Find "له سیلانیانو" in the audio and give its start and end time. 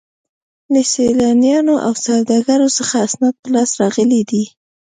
0.73-1.75